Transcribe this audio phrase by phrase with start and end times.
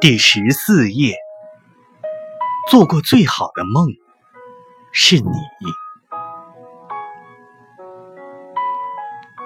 [0.00, 1.16] 第十四页，
[2.70, 3.88] 做过最好的梦
[4.92, 5.32] 是你。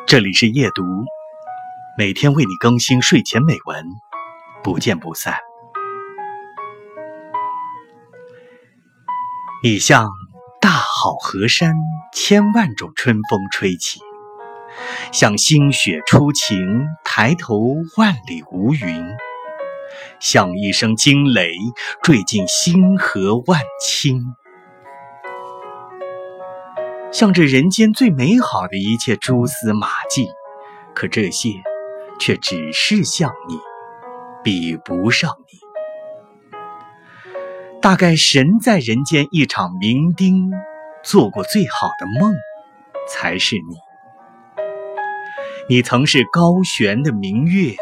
[0.07, 0.83] 这里是夜读，
[1.97, 3.83] 每天为你更新睡前美文，
[4.63, 5.39] 不见不散。
[9.63, 10.11] 你像
[10.61, 11.75] 大好河山，
[12.13, 14.01] 千万种春风吹起；
[15.13, 16.59] 像新雪初晴，
[17.05, 17.57] 抬头
[17.97, 19.03] 万里无云。
[20.21, 21.53] 像一声惊雷
[22.03, 24.23] 坠进星河万顷，
[27.13, 30.29] 像这人间最美好的一切蛛丝马迹，
[30.95, 31.51] 可这些
[32.21, 33.59] 却只是像你，
[34.43, 35.59] 比不上你。
[37.81, 40.53] 大概神在人间一场酩酊，
[41.03, 42.33] 做过最好的梦，
[43.09, 43.77] 才是你。
[45.69, 47.75] 你曾是高悬的明月。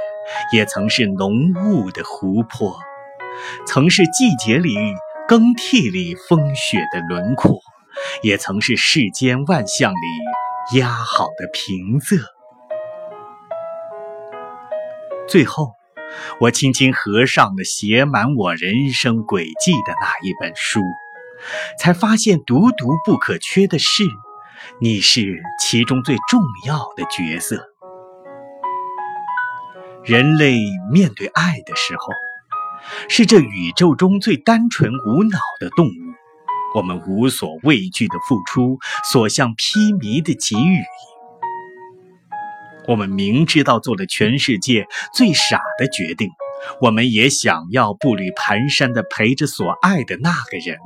[0.52, 2.78] 也曾是浓雾的湖泊，
[3.66, 4.74] 曾是季节里
[5.28, 7.60] 更替里风雪的轮廓，
[8.22, 12.20] 也曾是世间万象里压好的平仄。
[15.28, 15.74] 最后，
[16.40, 20.80] 我轻轻合上了写满我人生轨迹的那一本书，
[21.78, 24.02] 才发现独独不可缺的是，
[24.80, 27.70] 你是其中最重要的角色。
[30.04, 30.59] 人类
[30.90, 32.12] 面对爱的时候，
[33.09, 35.90] 是这宇宙中最单纯无脑的动物。
[36.74, 38.78] 我们无所畏惧的付出，
[39.12, 40.80] 所向披靡的给予。
[42.88, 46.30] 我们明知道做了全世界最傻的决定，
[46.80, 50.78] 我们也想要步履蹒跚的陪着所爱的那个人，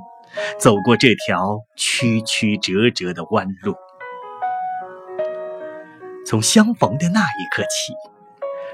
[0.59, 3.77] 走过这条曲曲折折的弯路。
[6.27, 8.14] 从相逢的那一刻起。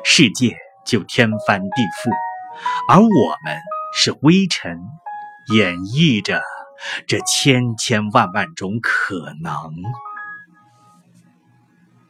[0.05, 2.11] 世界就天翻地覆，
[2.89, 3.59] 而我们
[3.95, 4.79] 是微尘，
[5.55, 6.43] 演绎着
[7.07, 9.53] 这千千万万种可能。